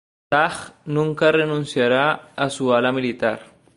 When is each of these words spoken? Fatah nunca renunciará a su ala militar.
Fatah 0.31 0.73
nunca 0.85 1.31
renunciará 1.31 2.31
a 2.35 2.49
su 2.49 2.73
ala 2.73 2.91
militar. 2.91 3.41